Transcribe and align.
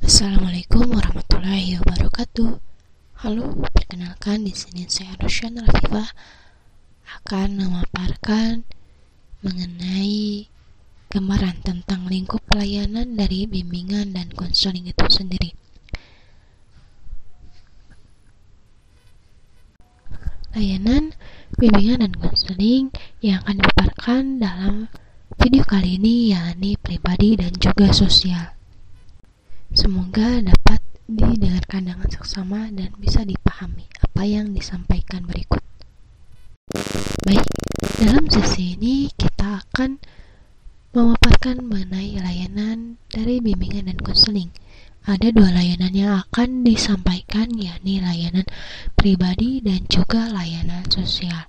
Assalamualaikum 0.00 0.96
warahmatullahi 0.96 1.76
wabarakatuh. 1.76 2.56
Halo, 3.20 3.52
perkenalkan 3.68 4.48
di 4.48 4.56
sini 4.56 4.88
saya 4.88 5.12
Roshan 5.20 5.60
Rafifah 5.60 6.16
akan 7.20 7.60
memaparkan 7.60 8.64
mengenai 9.44 10.48
gambaran 11.12 11.60
tentang 11.60 12.08
lingkup 12.08 12.40
pelayanan 12.48 13.12
dari 13.12 13.44
bimbingan 13.44 14.16
dan 14.16 14.32
konseling 14.32 14.88
itu 14.88 15.04
sendiri. 15.04 15.52
Layanan 20.56 21.12
bimbingan 21.60 22.08
dan 22.08 22.16
konseling 22.16 22.88
yang 23.20 23.44
akan 23.44 23.60
dipaparkan 23.60 24.40
dalam 24.40 24.88
video 25.36 25.60
kali 25.68 26.00
ini 26.00 26.32
yakni 26.32 26.80
pribadi 26.80 27.36
dan 27.36 27.52
juga 27.60 27.92
sosial. 27.92 28.59
Semoga 29.80 30.44
dapat 30.44 30.76
didengarkan 31.08 31.88
dengan 31.88 32.04
seksama 32.12 32.68
dan 32.68 32.92
bisa 33.00 33.24
dipahami 33.24 33.88
apa 33.96 34.28
yang 34.28 34.52
disampaikan 34.52 35.24
berikut. 35.24 35.64
Baik, 37.24 37.48
dalam 37.96 38.28
sesi 38.28 38.76
ini 38.76 39.08
kita 39.08 39.64
akan 39.64 39.96
memaparkan 40.92 41.64
mengenai 41.64 42.12
layanan 42.20 43.00
dari 43.08 43.40
bimbingan 43.40 43.88
dan 43.88 43.96
konseling. 44.04 44.52
Ada 45.08 45.32
dua 45.32 45.48
layanan 45.48 45.96
yang 45.96 46.12
akan 46.28 46.60
disampaikan, 46.60 47.48
yakni 47.56 48.04
layanan 48.04 48.44
pribadi 49.00 49.64
dan 49.64 49.88
juga 49.88 50.28
layanan 50.28 50.84
sosial. 50.92 51.48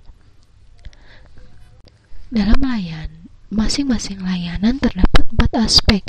Dalam 2.32 2.64
layanan 2.64 3.28
masing-masing 3.52 4.24
layanan 4.24 4.80
terdapat 4.80 5.28
empat 5.28 5.52
aspek, 5.68 6.00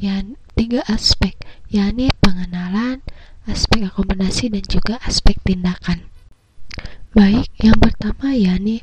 yang 0.00 0.40
tiga 0.56 0.80
aspek, 0.88 1.36
yakni 1.68 2.08
pengenalan, 2.24 3.04
aspek 3.44 3.86
akomodasi, 3.86 4.48
dan 4.48 4.64
juga 4.64 4.96
aspek 5.04 5.36
tindakan. 5.44 6.08
Baik, 7.12 7.52
yang 7.60 7.76
pertama 7.76 8.32
yakni 8.32 8.80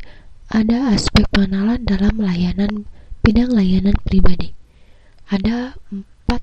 ada 0.53 0.93
aspek 0.93 1.25
pengenalan 1.33 1.81
dalam 1.81 2.21
layanan 2.21 2.85
bidang 3.25 3.49
layanan 3.49 3.97
pribadi. 4.05 4.53
Ada 5.33 5.73
empat 5.89 6.41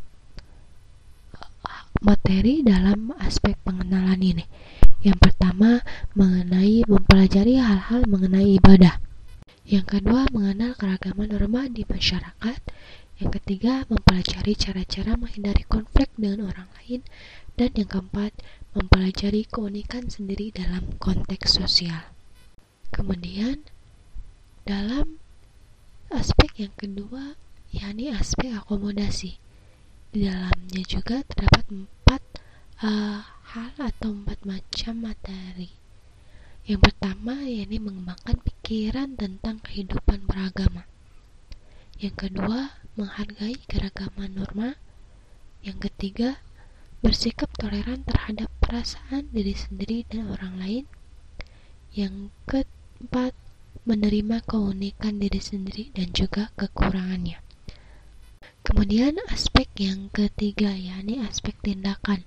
materi 2.03 2.67
dalam 2.67 3.15
aspek 3.23 3.55
pengenalan 3.63 4.19
ini. 4.19 4.45
Yang 5.01 5.31
pertama 5.31 5.81
mengenai 6.13 6.85
mempelajari 6.85 7.57
hal-hal 7.57 8.05
mengenai 8.11 8.59
ibadah. 8.59 9.01
Yang 9.65 9.99
kedua 9.99 10.27
mengenal 10.35 10.75
keragaman 10.75 11.31
norma 11.31 11.71
di 11.71 11.87
masyarakat. 11.87 12.61
Yang 13.21 13.37
ketiga, 13.37 13.85
mempelajari 13.93 14.57
cara-cara 14.57 15.13
menghindari 15.21 15.69
konflik 15.69 16.09
dengan 16.17 16.49
orang 16.49 16.73
lain. 16.81 17.05
Dan 17.53 17.77
yang 17.77 17.93
keempat, 17.93 18.33
mempelajari 18.73 19.45
keunikan 19.45 20.09
sendiri 20.09 20.49
dalam 20.49 20.97
konteks 20.97 21.61
sosial. 21.61 22.09
Kemudian, 22.89 23.69
dalam 24.65 25.21
aspek 26.09 26.65
yang 26.65 26.73
kedua, 26.81 27.37
yakni 27.69 28.09
aspek 28.09 28.57
akomodasi. 28.57 29.37
Di 30.17 30.25
dalamnya 30.25 30.83
juga 30.89 31.21
terdapat 31.21 31.69
empat 31.69 32.23
uh, 32.81 33.21
hal 33.53 33.77
atau 33.77 34.17
empat 34.17 34.49
macam 34.49 34.97
materi. 34.97 35.69
Yang 36.65 36.89
pertama, 36.89 37.45
yakni 37.45 37.77
mengembangkan 37.77 38.41
pikiran 38.41 39.13
tentang 39.21 39.61
kehidupan 39.61 40.25
beragama. 40.25 40.89
Yang 42.01 42.17
kedua, 42.17 42.81
menghargai 42.97 43.61
keragaman 43.69 44.33
norma. 44.33 44.81
Yang 45.61 45.93
ketiga, 45.93 46.41
bersikap 47.05 47.53
toleran 47.61 48.09
terhadap 48.09 48.49
perasaan 48.65 49.29
diri 49.29 49.53
sendiri 49.53 50.09
dan 50.09 50.33
orang 50.33 50.57
lain. 50.57 50.85
Yang 51.93 52.33
keempat, 52.49 53.37
menerima 53.85 54.41
keunikan 54.49 55.21
diri 55.21 55.45
sendiri 55.45 55.93
dan 55.93 56.09
juga 56.17 56.49
kekurangannya. 56.57 57.37
Kemudian 58.65 59.21
aspek 59.29 59.69
yang 59.77 60.09
ketiga 60.09 60.73
yakni 60.73 61.21
aspek 61.21 61.53
tindakan. 61.61 62.25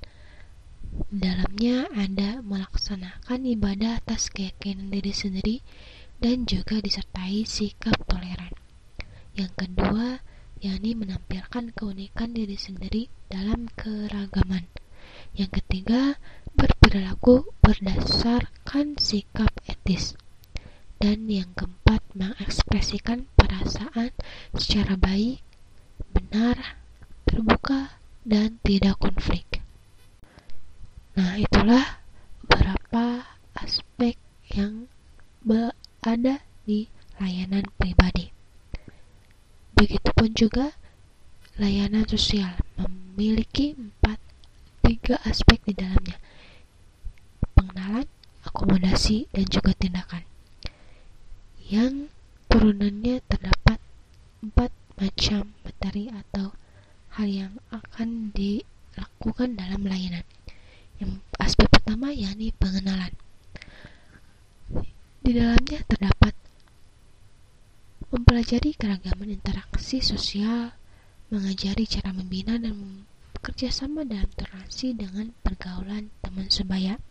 Dalamnya 1.09 1.89
ada 1.97 2.45
melaksanakan 2.45 3.49
ibadah 3.49 3.97
atas 4.01 4.29
keyakinan 4.29 4.93
diri 4.93 5.13
sendiri 5.13 5.57
dan 6.21 6.45
juga 6.45 6.77
disertai 6.79 7.43
sikap 7.43 7.97
toleran. 8.05 8.22
Yang 9.33 9.65
kedua, 9.65 10.21
yakni 10.61 10.93
menampilkan 10.93 11.73
keunikan 11.73 12.37
diri 12.37 12.53
sendiri 12.53 13.09
dalam 13.33 13.65
keragaman. 13.73 14.69
Yang 15.33 15.61
ketiga, 15.61 16.21
berperilaku 16.53 17.49
berdasarkan 17.61 18.97
sikap 19.01 19.49
etis. 19.65 20.13
Dan 21.01 21.25
yang 21.27 21.49
keempat, 21.57 22.05
mengekspresikan 22.13 23.25
perasaan 23.33 24.13
secara 24.53 24.93
baik, 24.95 25.41
benar, 26.13 26.77
terbuka, 27.25 27.97
dan 28.21 28.61
tidak 28.61 29.01
konflik. 29.01 29.59
Nah, 31.17 31.41
itulah 31.41 32.01
beberapa 32.45 33.25
aspek 33.57 34.17
yang 34.53 34.87
ada 36.03 36.43
di 36.67 36.87
layanan 37.17 37.63
pribadi. 37.79 38.32
Begitupun 39.73 40.29
juga 40.37 40.77
layanan 41.57 42.05
sosial 42.09 42.57
memiliki 42.77 43.77
empat 43.77 44.17
tiga 44.81 45.21
aspek 45.23 45.61
di 45.65 45.73
dalamnya. 45.77 46.17
Pengenalan, 47.53 48.07
akomodasi, 48.45 49.29
dan 49.29 49.45
juga 49.47 49.71
tindakan. 49.77 50.25
Yang 51.69 52.09
turunannya 52.49 53.21
terdapat 53.25 53.79
empat 54.43 54.71
macam 54.99 55.55
materi 55.63 56.11
atau 56.11 56.53
hal 57.17 57.29
yang 57.29 57.53
akan 57.69 58.33
dilakukan 58.35 59.55
dalam 59.57 59.85
layanan. 59.85 60.25
Yang 61.01 61.23
aspek 61.39 61.67
pertama 61.71 62.13
yakni 62.13 62.53
pengenalan. 62.57 63.13
Di 65.23 65.31
dalamnya 65.31 65.79
terdapat 65.87 66.35
mempelajari 68.13 68.77
keragaman 68.77 69.33
interaksi 69.33 69.97
sosial, 69.97 70.69
mengajari 71.33 71.89
cara 71.89 72.13
membina 72.13 72.61
dan 72.61 73.09
bekerja 73.33 73.73
sama 73.73 74.05
dalam 74.05 74.29
toleransi 74.37 74.93
dengan 74.93 75.33
pergaulan 75.41 76.13
teman 76.21 76.45
sebaya, 76.53 77.01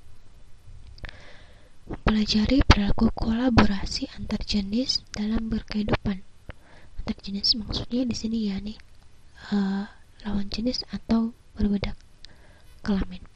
mempelajari 1.90 2.62
perilaku 2.62 3.10
kolaborasi 3.18 4.14
antar 4.14 4.46
jenis 4.46 5.02
dalam 5.10 5.50
berkehidupan. 5.50 6.22
Antar 7.02 7.16
jenis 7.18 7.58
maksudnya 7.58 8.06
di 8.06 8.14
sini 8.14 8.46
ya 8.46 8.62
nih 8.62 8.78
uh, 9.50 9.90
lawan 10.22 10.46
jenis 10.54 10.86
atau 10.94 11.34
berbeda 11.58 11.98
kelamin. 12.86 13.26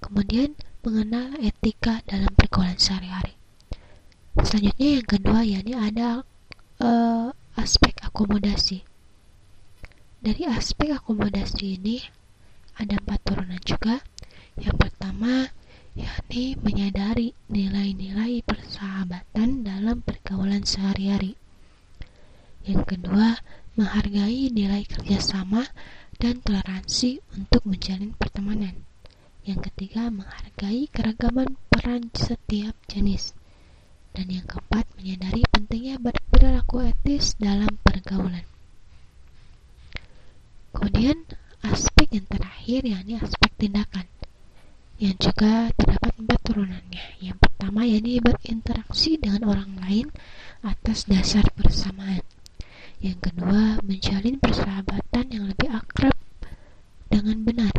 Kemudian 0.00 0.56
mengenal 0.80 1.36
etika 1.44 2.00
dalam 2.08 2.32
pergaulan 2.32 2.80
sehari-hari. 2.80 3.36
Selanjutnya 4.40 4.88
yang 4.96 5.04
kedua 5.04 5.44
yakni 5.44 5.76
ada 5.76 6.24
uh, 6.80 7.28
aspek 7.60 7.92
akomodasi. 8.00 8.82
Dari 10.20 10.42
aspek 10.48 10.96
akomodasi 10.96 11.80
ini 11.80 12.00
ada 12.76 12.96
empat 13.00 13.20
turunan 13.24 13.60
juga. 13.64 14.00
Yang 14.56 14.76
pertama, 14.88 15.48
yakni 15.96 16.56
menyadari 16.60 17.36
nilai-nilai 17.48 18.44
persahabatan 18.44 19.64
dalam 19.64 20.00
pergaulan 20.04 20.64
sehari-hari. 20.64 21.36
Yang 22.64 22.96
kedua, 22.96 23.40
menghargai 23.76 24.52
nilai 24.52 24.84
kerjasama 24.84 25.64
dan 26.20 26.44
toleransi 26.44 27.24
untuk 27.32 27.64
menjalin 27.64 28.12
pertemanan. 28.12 28.84
Yang 29.48 29.72
ketiga, 29.72 30.12
menghargai 30.12 30.84
keragaman 30.92 31.56
peran 31.72 32.12
setiap 32.12 32.76
jenis. 32.92 33.32
Dan 34.12 34.28
yang 34.28 34.44
keempat, 34.44 34.84
menyadari 35.00 35.40
pentingnya 35.48 35.96
berperilaku 36.40 36.88
etis 36.88 37.36
dalam 37.36 37.68
pergaulan. 37.84 38.48
Kemudian, 40.72 41.28
aspek 41.60 42.08
yang 42.16 42.24
terakhir 42.32 42.80
yakni 42.80 43.20
aspek 43.20 43.52
tindakan 43.60 44.08
yang 44.96 45.20
juga 45.20 45.68
terdapat 45.76 46.16
empat 46.16 46.40
turunannya. 46.40 47.20
Yang 47.20 47.44
pertama 47.44 47.84
yakni 47.84 48.24
berinteraksi 48.24 49.20
dengan 49.20 49.52
orang 49.52 49.84
lain 49.84 50.08
atas 50.64 51.04
dasar 51.04 51.44
persamaan. 51.52 52.24
Yang 53.04 53.20
kedua, 53.20 53.76
menjalin 53.84 54.40
persahabatan 54.40 55.24
yang 55.28 55.44
lebih 55.44 55.68
akrab 55.68 56.16
dengan 57.12 57.36
benar. 57.44 57.74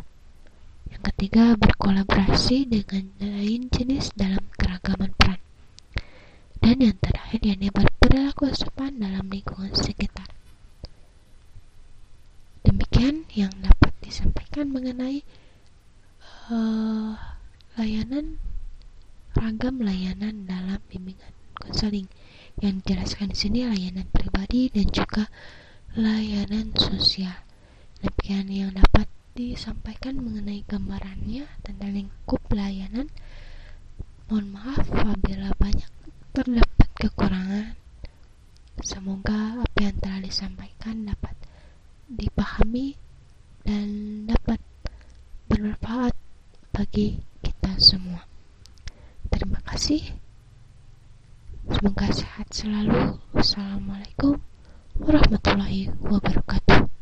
Yang 0.86 1.02
ketiga, 1.10 1.58
berkolaborasi 1.58 2.70
dengan 2.70 3.10
lain 3.18 3.74
jenis 3.74 4.14
dalam 4.14 4.46
keragaman 4.54 5.18
peran. 5.18 5.42
Dan 6.62 6.78
yang 6.78 6.98
terakhir 7.02 7.42
yakni 7.42 7.74
sopan 8.50 8.98
dalam 8.98 9.30
lingkungan 9.30 9.70
sekitar. 9.78 10.26
Demikian 12.66 13.30
yang 13.38 13.54
dapat 13.62 13.94
disampaikan 14.02 14.74
mengenai 14.74 15.22
uh, 16.50 17.14
layanan 17.78 18.42
ragam 19.38 19.80
layanan 19.82 20.50
dalam 20.50 20.82
bimbingan 20.90 21.34
konseling 21.54 22.10
yang 22.60 22.82
dijelaskan 22.82 23.32
di 23.32 23.38
sini 23.38 23.60
layanan 23.70 24.10
pribadi 24.10 24.68
dan 24.74 24.90
juga 24.90 25.30
layanan 25.96 26.74
sosial. 26.76 27.46
Demikian 28.02 28.48
yang 28.50 28.72
dapat 28.74 29.08
disampaikan 29.38 30.20
mengenai 30.20 30.66
gambarannya 30.68 31.48
tentang 31.64 31.92
lingkup 31.96 32.42
layanan. 32.52 33.08
Mohon 34.28 34.48
maaf 34.56 34.86
apabila 34.88 35.52
banyak 35.60 35.92
terdapat 36.32 36.90
kekurangan. 36.96 37.81
Semoga 38.82 39.62
apa 39.62 39.78
yang 39.78 39.94
telah 40.02 40.26
disampaikan 40.26 41.06
dapat 41.06 41.38
dipahami 42.10 42.98
dan 43.62 44.26
dapat 44.26 44.58
bermanfaat 45.46 46.18
bagi 46.74 47.22
kita 47.46 47.78
semua. 47.78 48.26
Terima 49.30 49.62
kasih. 49.70 50.02
Semoga 51.70 52.10
sehat 52.10 52.50
selalu. 52.50 53.22
Wassalamualaikum 53.38 54.42
warahmatullahi 54.98 55.94
wabarakatuh. 56.02 57.01